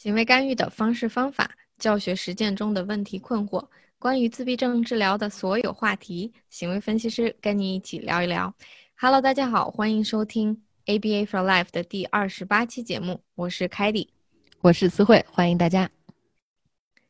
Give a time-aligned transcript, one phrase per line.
[0.00, 3.66] 行为干预的方式方法，教学实践中的问题困惑，
[3.98, 8.54] 关于自闭症治疗的所有话题，行为分析师跟你一起聊一聊。
[8.96, 14.08] Hello，大家好，欢迎收听 ABA for Life 的第二十八期节目，我是凯蒂，
[14.60, 15.90] 我是思慧，欢迎大家。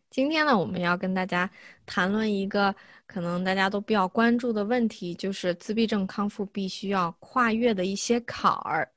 [0.08, 1.50] 今天呢，我们要跟大家
[1.84, 2.74] 谈论一个
[3.06, 8.90] 可能大家都比较关注的问题，就是自闭症康复必须要跨越的一些坎儿。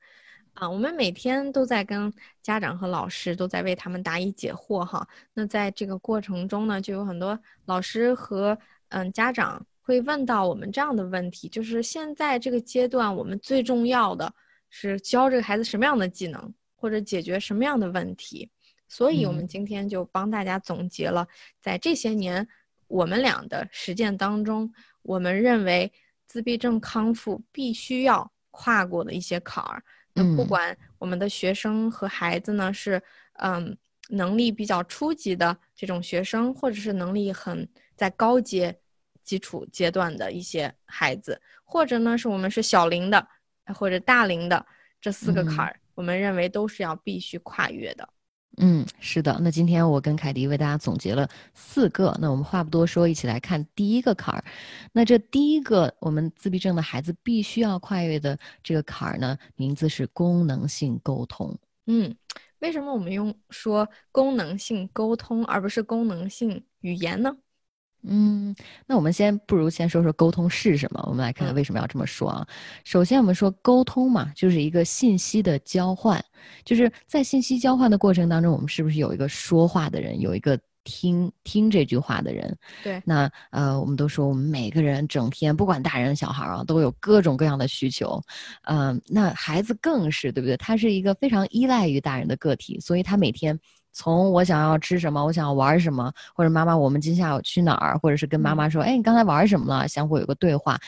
[0.54, 5.06] 啊，我们每天都在跟家长和老师都在为他们答疑解惑哈。
[5.32, 8.56] 那在这个过程中呢，就有很多老师和
[8.90, 14.32] 嗯家长会问到我们这样的问题，就是现在这个阶段我们最重要的
[14.68, 18.50] 是教这个孩子什么样的技能，或者解决什么样的问题。
[18.88, 21.26] 所以，我们今天就帮大家总结了
[21.62, 22.46] 在这些年
[22.88, 25.90] 我们俩的实践当中，我们认为
[26.26, 29.82] 自闭症康复必须要跨过的一些坎儿。
[30.14, 33.02] 那不管我们的学生和孩子呢是
[33.34, 33.76] 嗯
[34.08, 38.78] 能力比较初级的这种学生，或者是能力很在高阶
[39.22, 43.26] 基础阶段的一些孩子，或者呢是我们是小龄的
[43.74, 44.66] 或者大龄的
[45.00, 48.08] 这四个坎儿，我们认为都是要必须跨越的。
[48.58, 49.38] 嗯，是的。
[49.40, 52.16] 那今天我跟凯迪为大家总结了四个。
[52.20, 54.44] 那我们话不多说，一起来看第一个坎儿。
[54.92, 61.58] 那这第一个我们自闭症的孩子必须要跨越的这个坎儿呢，名字是功能性沟通。
[61.86, 62.14] 嗯，
[62.58, 67.34] 为什么我们用说功能性沟通而不是功能性语言呢？
[68.04, 68.54] 嗯，
[68.86, 71.04] 那我们先不如先说说沟通是什么。
[71.06, 72.46] 我们来看看为什么要这么说啊？
[72.84, 76.24] 首先，我们说沟通嘛，就是一个信息的交换，
[76.64, 82.58] 就是在信息交换的过程当中，我们是不是有一个说话的人，有一个听听这句话的人？
[82.82, 83.00] 对。
[83.04, 88.20] 那呃，我们都说我们每个人整天不管大人小孩啊，都有各种各样的需求，
[88.64, 90.56] 嗯，那孩子更是对不对？
[90.56, 93.56] 他是一个非常依赖于大人的个体，所以他每天。
[93.92, 99.86] 从我想要吃什么，我想要玩什么，或者妈妈，我们今下午去哪儿，或者是跟妈妈说，哎，你刚才玩什么了？
[99.86, 100.80] 相互有个对话，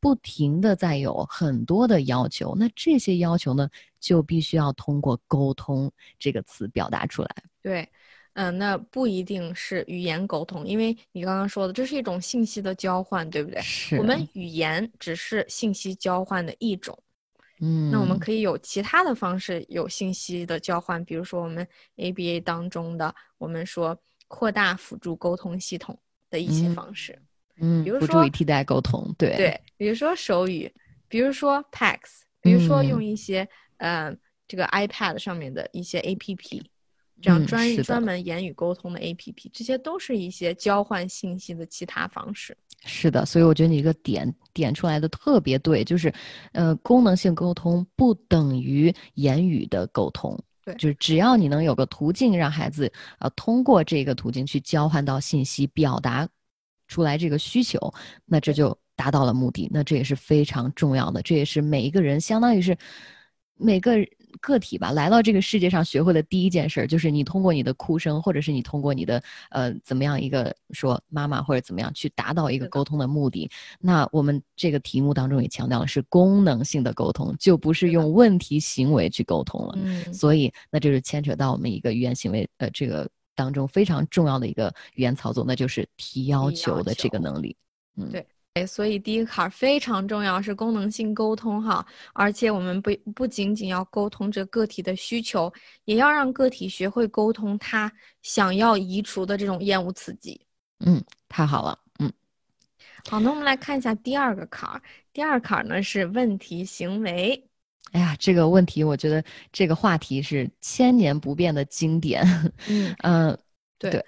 [0.00, 2.54] 不停的在有很多的要求。
[2.58, 3.68] 那这些要求呢，
[4.00, 7.28] 就必须要通过沟通这个词表达出来。
[7.62, 7.88] 对，
[8.34, 13.60] 嗯，那不一定是语言沟通，因为你刚刚说的，这是一种信息的交换，对不对？
[13.60, 13.96] 是。
[13.96, 16.98] 我们语言只是信息交换的一种。
[17.60, 25.98] 嗯，那我们可以有其他的方式有信息的交换，比如说我们 ABA 当中的，我们说扩大辅助沟通系统
[26.30, 27.18] 的一些方式，
[27.60, 29.36] 嗯，比如说辅助与替代沟通，对。
[29.36, 30.72] 对，比如说手语，
[31.08, 32.00] 比如说 PAX，
[32.40, 34.14] 比如说用一些呃
[34.48, 36.62] 这个 iPad 上面的一些 APP，
[37.22, 42.56] 这样专专门言语沟通的 APP，这些都是一些交换信息的其他方式。
[42.86, 46.12] 是的，所以我觉得你一个点点出来的特别对，就是，
[46.52, 56.26] 呃，功能性沟通不等于言语的沟通，对，就是只要你能有个途径让孩子，呃，通过这个途径去交换到信息，表达
[56.88, 57.78] 出来这个需求，
[58.24, 62.76] 那这就达到了目的，那这也是非常重要的，这也是每一个人相当于是
[63.56, 63.96] 每个。
[64.36, 73.50] 个体吧，来到这个世界上学会的第一件事，就是你通过你的哭声，或者是你通过你的呃怎么样一个说妈妈或者怎么样去达到一个沟通的目的。
[73.80, 79.74] 那我们这个题目当中也强调了是功能性的沟通，就不是用问题行为去沟通了。
[79.76, 87.56] 嗯，所以那就是牵扯到我们一个语言行为呃这个当中非常重要的一个语言操作，那就是提要求的这个能力。
[87.96, 88.26] 嗯，对。
[88.64, 95.52] 所以第一个坎儿非常重要，是功能性沟通哈，而且我们不不仅仅要沟通这个体的需求，
[95.84, 100.40] 也要让个体学会沟通他想要移除的这种厌恶刺激。
[100.78, 102.12] 嗯，太好了，嗯，
[103.08, 104.80] 好，那我们来看一下第二个坎儿，
[105.12, 107.48] 第二坎儿呢是问题行为。
[107.92, 112.24] 哎呀，这个问题我觉得这个话题是千年不变的经典。
[112.68, 113.38] 嗯嗯，
[113.78, 114.04] 对。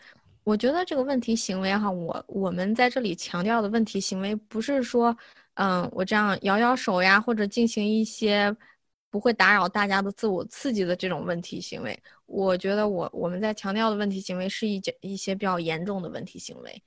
[0.49, 5.15] 我觉得这个问题行为哈，我我们在这里强调的问题行为，不是说，
[5.57, 8.57] 嗯，我这样摇摇手呀，或者进行一些
[9.11, 12.03] 不会打扰大家的自我刺激的这种问题行为。
[12.25, 16.83] 我觉得我我们在强调的问题行为是一一些比较严重的问题行为，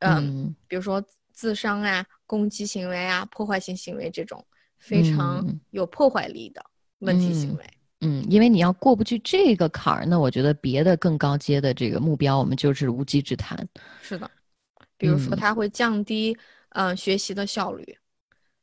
[0.00, 1.00] 嗯，比如说
[1.32, 4.44] 自伤啊、攻击行为啊、破坏性行为这种
[4.76, 6.60] 非常有破坏力的
[6.98, 7.62] 问题行为。
[7.62, 7.83] 嗯，
[8.28, 13.66] 因为你要过不去这个坎儿，那我觉得别的更高阶的这个目标，我们就是无稽之谈。
[14.02, 14.30] 是的，
[14.96, 16.36] 比如说它会降低
[16.70, 17.96] 嗯学习的效率，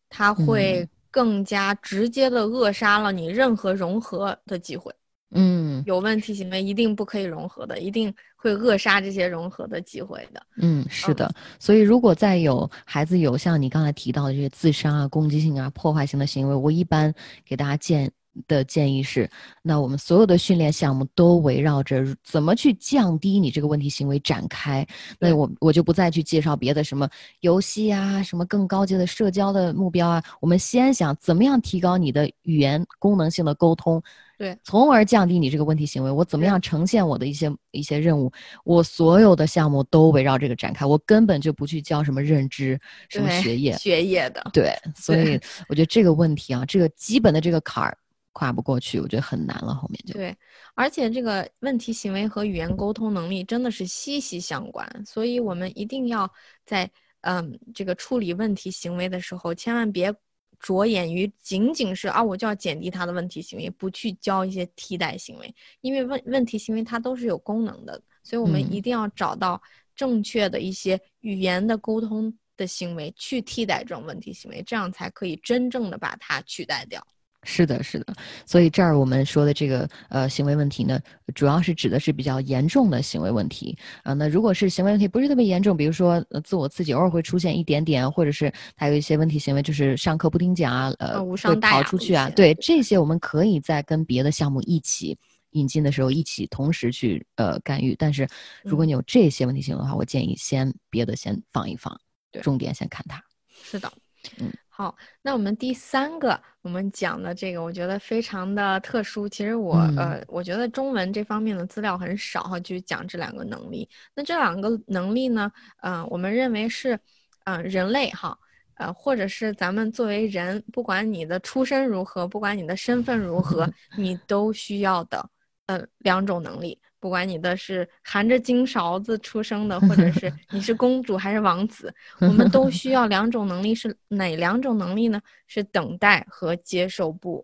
[0.09, 4.93] 它会更加直接的扼杀了你任何融合的机会。
[5.33, 10.45] 嗯，有问题行为一定不可以融合的，一定会扼杀这些融合的机会的。
[10.57, 11.33] 嗯，是的。
[11.57, 17.13] 所以如果再有孩子有像你刚才提到的这些自杀啊、攻击性啊、破坏性的行为，我一般
[17.45, 18.11] 给大家建。
[18.47, 19.29] 的建议是，
[19.61, 24.85] 那我们所有的训练项目都围绕着怎么去降低你这个问题行为展开。
[25.19, 27.09] 那我我就不再去介绍别的什么
[27.41, 30.23] 游戏啊，什么更高阶的社交的目标啊。
[30.39, 34.01] 我们先想怎么样提高你的语言功能性的沟通，
[34.37, 36.09] 对，从而降低你这个问题行为。
[36.09, 38.31] 我怎么样呈现我的一些一些任务？
[38.63, 40.85] 我所有的项目都围绕这个展开。
[40.85, 42.79] 我根本就不去教什么认知、
[43.09, 44.41] 什么学 业、学业的。
[44.53, 47.97] 对，所以我觉得这个问题啊，这个基本的这个坎儿。
[48.33, 49.73] 跨不过去，我觉得很难了。
[49.73, 50.35] 后面就对，
[50.73, 56.31] 而且这个问题行为和语言沟通能力真的是息息相关，所以我们一定要
[56.65, 56.89] 在
[57.21, 60.13] 嗯这个处理问题行为的时候，千万别
[60.59, 69.61] 着眼于仅仅是啊我就要减低他的问题行为，不去教一些替代行为，因为问问题行为它都是有功能的，所以我们一定要找到
[69.95, 77.05] 正确的一些语言的沟通的行为去替代这种问题行为，这样才可以真正的把它取代掉。
[77.43, 78.13] 是的，是的，
[78.45, 80.99] 所以这儿我们说的这个呃行为问题呢，
[81.33, 84.13] 主要是指的是比较严重的行为问题啊。
[84.13, 95.17] 那如果是行为问题不是特别严重，比如说呃自我刺激偶尔会出现一点点，或者是还有一些问题行为，就是上课不听讲啊，呃会跑出去啊，对这些我们可以在跟别的项目一起
[95.51, 97.95] 引进的时候一起同时去呃干预。
[97.95, 98.27] 但是
[98.63, 101.99] 如果你有这些问题行为的话，我建议先别的先放一放，
[102.43, 103.19] 重点先看它。
[103.63, 103.91] 是的，
[104.37, 104.53] 嗯。
[104.81, 109.29] 好，那我们第三个，我们讲的这个，我觉得非常的特殊。
[109.29, 113.87] 其实我呃，我觉得中文这方面的资料很少哈，就讲这两个能力。
[114.15, 115.51] 那这两个能力呢，
[115.83, 116.99] 嗯，我们认为是，
[117.43, 118.35] 嗯，人类哈，
[118.79, 125.29] 呃，或者是咱们作为人，不管你的出身如何，不管你的身份如何， 你都需要的，
[125.67, 126.77] 呃，两种能力。
[126.99, 135.19] 不管你的是含着金勺子出生的，或者是 你是公主还是王子，我们都需要两种能力，是哪两种能力呢？
[135.47, 137.43] 是等待和接受不。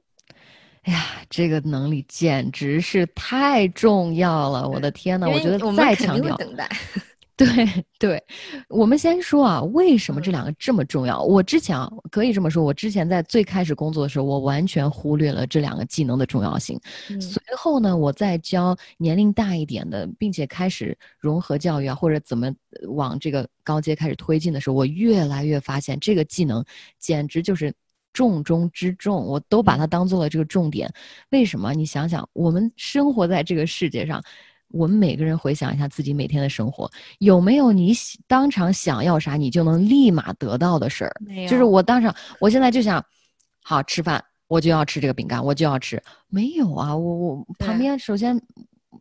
[0.83, 4.69] 哎呀，这个能力简直是太重要了！
[4.69, 6.69] 我的天呐，我觉得再强调等待。
[7.37, 7.47] 对
[7.99, 8.23] 对，
[8.67, 11.21] 我们先说啊，为什么这两个这么重要？
[11.21, 16.79] 我之前啊，可以这么说，我之前在最开始工作的时候，我完全忽略了这两个技能的重要性。
[17.21, 22.51] 随后呢，我在教年龄大一点的，并且开始融合教育啊，或者怎么
[22.87, 26.65] 往这个高阶开始推进的时候，我越来越发现这个技能
[26.97, 27.71] 简直就是
[28.13, 30.91] 重中之重，我都把它当做了这个重点。
[31.29, 31.71] 为什么？
[31.75, 34.23] 你想想，我们生活在这个世界上。
[34.69, 37.93] 我们每个人回想一下自己每天的生活，有没有你
[38.27, 41.15] 当场想要啥你就能立马得到的事儿？
[41.19, 41.49] 没有。
[41.49, 43.03] 就是我当场，我现在就想，
[43.63, 46.01] 好吃饭，我就要吃这个饼干，我就要吃。
[46.27, 48.39] 没有啊，我我旁边首先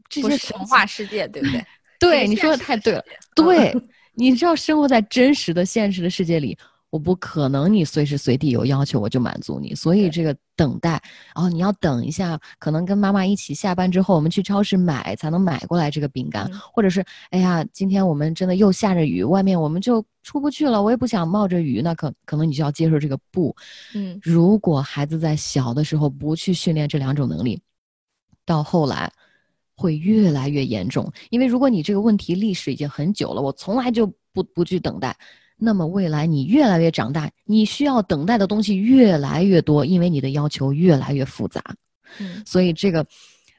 [0.08, 1.64] 这些童话世界，对不对？
[1.98, 3.04] 对，你说的太对了。
[3.34, 3.74] 对，
[4.14, 6.56] 你知道生活在真实的现实的世界里。
[6.96, 10.92] 我不可能，你随时随地有要求我就满足你，所以这个等待，
[11.34, 23.54] 然后你要等一下，可能跟妈妈一起下班之后，我们去超市买才能买过来这个饼干，或者是，哎呀，今天我们真的又下着雨，外面我们就出不去了，我也不想冒着雨，那可可能你就要接受这个不，
[23.94, 27.60] 嗯，如果孩子在小的时候不去训练这两种能力，
[28.46, 29.12] 到后来
[29.76, 35.14] 会越来越严重，因为如果你这个问题历史已经很久了，我从来就不不去等待。
[35.58, 41.62] 那么未来你越来越长大，你需要等待的东西越来越多，因为你的要求越来越复杂。
[42.20, 43.00] 嗯，所以这个，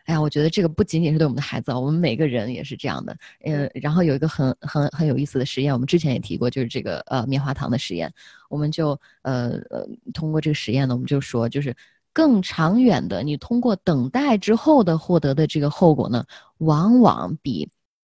[0.05, 3.17] 哎呀，我觉得这个不仅仅是对我们的孩子，我们每个人也是这样的。
[3.43, 8.13] 呃，然后有一个很很很有意思的实验，我们之前也提过，就是这个呃棉花糖的实验。
[8.49, 8.89] 我们就
[9.23, 11.75] 呃呃通过这个实验呢，我们就说，就是
[12.13, 16.23] 更长远的，你通过等待之后的获得的这个后果呢，
[16.59, 17.67] 往往比。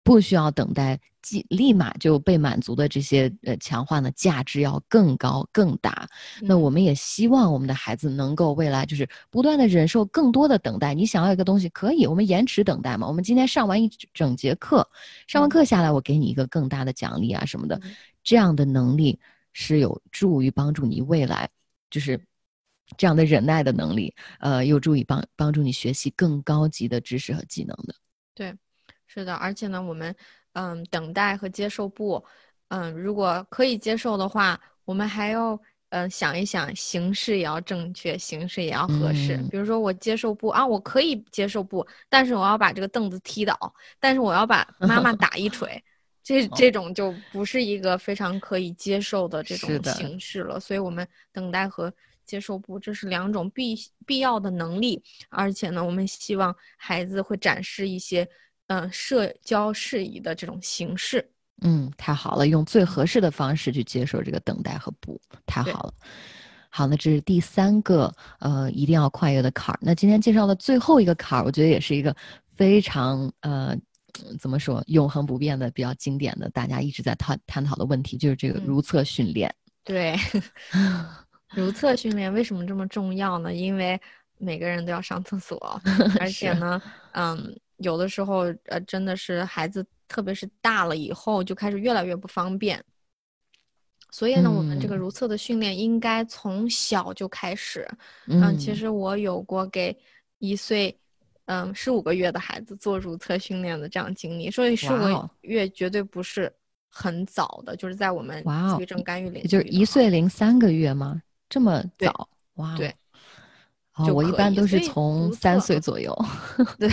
[0.02, 6.08] 不需要等待，即立马就被满足的这些呃强化呢，价值要更高更大。
[6.40, 10.94] 那我们也希望我们的孩子能够未来就是不断的忍受更多的等待。
[10.94, 13.06] 你想要一个东西，可以，我们延迟等待嘛？
[13.06, 14.88] 我们今天上完一整节课，
[15.26, 17.78] 上完课下来，我给你一个更大的奖励啊什么的，
[18.24, 19.20] 这样的能力
[19.52, 21.48] 是有助于帮助你未来，
[21.90, 22.18] 就是
[22.96, 27.94] 这样的忍耐的能力，呃，有助于帮帮助你学习更高级的知识和技能的。
[28.34, 28.56] 对。
[29.12, 30.14] 是的，而且呢，我们，
[30.52, 32.24] 嗯，等待和接受不，
[32.68, 39.36] 嗯，如果可以接受的话，我们还要，嗯，想一想形式也要正确，形式也要合适。
[39.50, 45.82] 比如说我接受不啊，我可以接受不，但是我要把这个凳子踢倒，但是我要把妈妈打一锤，
[46.22, 50.60] 这这种就不是一个非常可以接受的这种形式了。
[50.60, 51.92] 所以，我们等待和
[52.24, 53.74] 接受不，这是两种必
[54.06, 58.28] 必要的能力，而且呢，我们希望孩子会展示一些。
[58.70, 61.28] 嗯，社交适宜的这种形式，
[61.62, 65.92] 嗯，太好了，用最合适的方式去接受这个等待和不，太好了。
[66.68, 69.78] 好，那这是第三个呃一定要跨越的坎儿。
[69.82, 72.14] 那今天介绍的最后一个坎儿，我觉得也是一个
[72.54, 73.76] 非常呃
[74.38, 79.52] 怎么说永恒不变的、比较经典的，大家一直在探探讨的问题，就是这个如厕训练。
[79.82, 80.14] 对，
[81.50, 83.52] 如厕训练为什么这么重要呢？
[83.52, 84.00] 因为
[84.38, 85.58] 每个人都要上厕所，
[86.20, 86.80] 而且呢，
[87.14, 92.82] 嗯，有的时候呃真的是孩子，特别是大了以后，就开始越来越不方便。
[94.12, 97.88] 所以呢，我们这个如厕的训练应该从小就开始。
[98.26, 99.96] 嗯，其实我有过给
[100.38, 100.98] 一岁，
[101.44, 104.50] 嗯，十五个月的孩子做如厕训练的这样经历。
[104.50, 106.52] 所以十五个月绝对不是
[106.88, 111.22] 很早的，就是在我们自闭症干预里，就是一岁零三个月吗？
[111.48, 112.28] 这么早？
[112.54, 112.92] 哇，对。
[114.04, 116.16] 哦，我一般都是从三岁左右。
[116.78, 116.88] 对，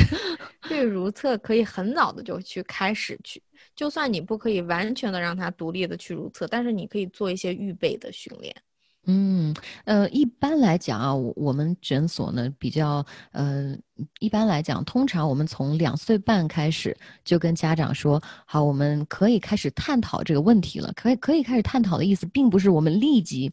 [0.67, 3.41] 对，如厕可以很早的就去开始去。
[3.75, 8.55] 就算你不可以完全的让他独立的去如厕，但是你可以做一些预备的训练。
[9.05, 13.77] 嗯，呃，一般来讲啊，我我们诊所呢比较，呃，
[14.19, 20.91] 一般来讲，通常我们从两岁半开始就跟家长说，好，我们可以开始探讨这个问题了。
[20.95, 23.51] 可以可以开始探讨的意思，并不是我们立即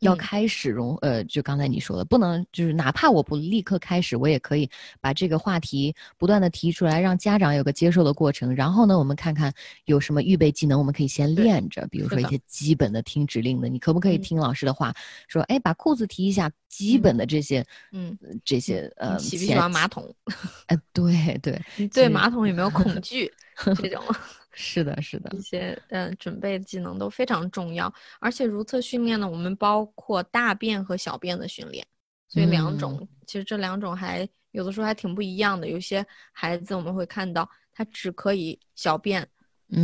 [0.00, 4.68] 要开始融，呃，就刚才你说的，不能就是哪怕我不立刻开始，我也可以
[5.00, 8.54] 把这个话题不断的提出来，让家长有个接受的过程。
[8.54, 9.52] 然后呢，我们看看
[9.84, 14.94] 有什么预备技能，我们可以先练着，比如说一些基本的听指令的，你可不可以听老师的话？
[15.28, 20.14] 说，哎，把裤子提一下，基本的这些，嗯，这些，呃，喜不喜欢马桶？
[20.68, 23.30] 哎，对对，对马桶有没有恐惧？
[23.76, 24.02] 这种，
[24.52, 27.92] 是的，是的，一些，嗯，准备技能都非常重要。
[28.18, 31.86] 而且如厕训练呢，我们包括大便和小便的训练，
[32.28, 35.68] 所以两种，其实这两种还有的时候还挺不一样的。
[35.68, 39.28] 有些孩子我们会看到，他只可以小便，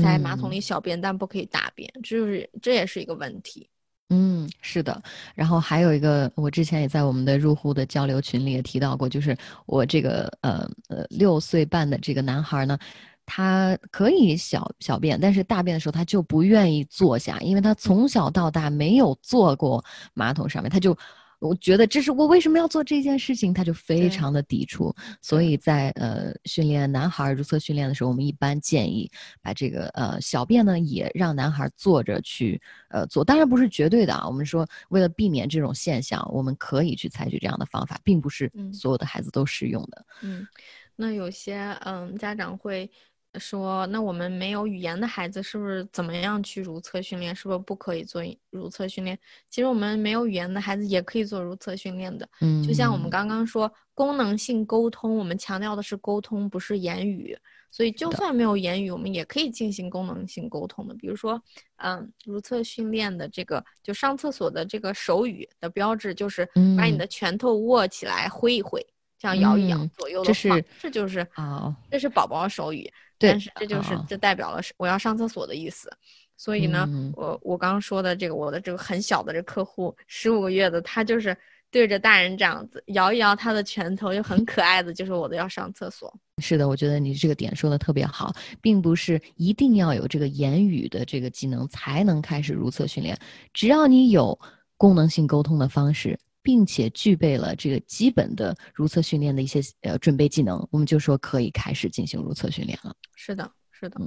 [0.02, 3.69] 在马桶里小便，但不可以大便，这就是这也是一个问题。
[4.11, 5.00] 嗯，是的，
[5.35, 9.37] 然后还有一个，我之前也在我们的入户的交流群里也提到过，就是
[9.67, 12.76] 我这个呃呃六岁半的这个男孩呢，
[13.25, 20.97] 他可以小小便，但是大便的时候他就不愿意坐下，因为他从小到大没有坐过马桶上面，他就。
[21.40, 24.94] 我觉得这是我为什么要做这件事情，他就非常的抵触。
[25.23, 29.11] 所以在呃训练男孩如厕训练的时候，我们一般建议
[29.42, 34.26] 把这个呃小便呢也让男孩坐着去呃做，当然不是绝对的啊。
[34.28, 40.04] 我们说为了避免这种现象，我们可以去采取这样的方法，并不是所有的孩子都适用的。
[40.20, 40.47] 嗯，
[40.94, 42.90] 那有些嗯家长会。
[43.38, 47.34] 说，那我们没有语言的孩子是不是怎么样去如厕训练？
[47.34, 49.16] 是不是不可以做如厕训练？
[49.49, 52.28] 其实我们没有语言的孩子也可以做如厕训练的。
[52.40, 57.38] 嗯，就像我们刚刚说，功能性沟通，我们强调的是沟通，不是言语。
[57.72, 60.94] 所以就算没有言语，我们也可以进行功能性沟通的。
[60.96, 61.40] 比如说，
[61.76, 66.44] 嗯，如厕训练的这个，就上厕所的这个手语的标志，就是
[66.76, 68.84] 把你的拳头握起来挥一挥，
[69.16, 72.92] 这样摇一摇，左右的晃，这就是啊，这是宝宝手语。
[73.21, 75.89] 但是这就是这代表了是我要上厕所的意思，
[76.37, 81.37] 所以呢，我我刚刚说的这个我的这个很小的这客户十五个月的，他就是
[81.71, 86.12] 对着大人这样子摇一摇他的拳头，就很可爱的，就是我的要上厕所。
[86.43, 93.15] 是的，我觉得你这个点说的特别好，并不是一定要有这个言语的这个技能才能开始如厕训练，
[93.53, 94.39] 只要你有
[94.79, 96.19] 功能性沟通的方式。
[96.42, 102.94] 并且具备了这个基本的如厕训练的一些呃准备技能，我们就说可以开始进行如厕训练了。
[103.14, 104.00] 是的，是的。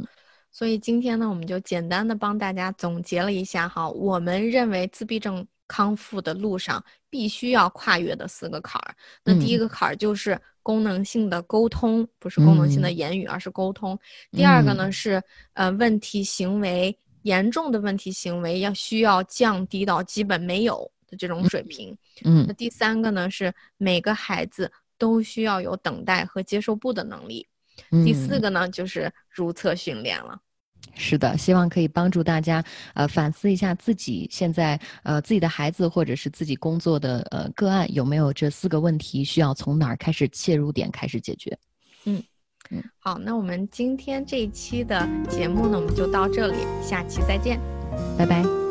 [0.52, 8.96] 所以今天呢，我们就简单的帮大家总结了一下哈，我们认为自闭症康复的路上必须要跨越的四个坎儿。
[9.24, 13.98] 那第一个坎儿就是功能性的沟通，不是功能性的言语，而是沟通。
[14.32, 15.20] 第二个呢是
[15.54, 20.92] 呃问题行为严重的问题行为要需要降低到基本没有。
[21.16, 27.48] 这种水平，嗯，那第三个呢是每个孩子都需要有等待和接受不的能力，
[28.06, 30.40] 第四个呢就是如厕训练了。
[30.96, 41.58] 是的，希望可以帮助大家呃反思一下自己现在呃自己的孩子或者是自己工作的呃个案有没有这四个问题需要从哪儿开始切入点开始解决。
[42.06, 42.22] 嗯
[42.70, 47.60] 嗯，好，那我们今天这一期的节目呢我们就到这里，下期再见，
[48.18, 48.63] 拜拜。